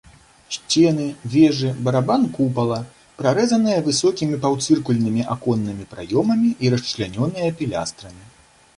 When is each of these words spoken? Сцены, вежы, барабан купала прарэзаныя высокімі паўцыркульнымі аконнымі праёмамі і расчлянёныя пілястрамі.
Сцены, 0.55 1.03
вежы, 1.33 1.69
барабан 1.87 2.23
купала 2.37 2.79
прарэзаныя 3.21 3.85
высокімі 3.89 4.41
паўцыркульнымі 4.47 5.29
аконнымі 5.37 5.83
праёмамі 5.95 6.49
і 6.67 6.77
расчлянёныя 6.77 7.49
пілястрамі. 7.63 8.25